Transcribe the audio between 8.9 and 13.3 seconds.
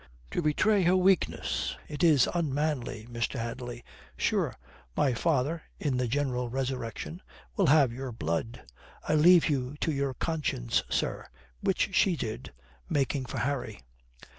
I leave you to your conscience, sir," which she did, making